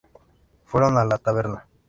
[0.65, 1.67] Fueron a la taberna.